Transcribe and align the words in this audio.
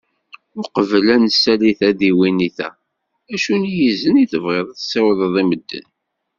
Uqbel 0.59 1.07
ad 1.15 1.19
nesali 1.23 1.71
tadiwennit-a, 1.79 2.69
acu 3.33 3.53
n 3.61 3.63
yizen 3.75 4.21
i 4.23 4.25
tebɣiḍ 4.31 4.67
ad 4.69 4.75
tessiwḍeḍ 4.77 5.33
i 5.41 5.43
medden? 5.49 5.87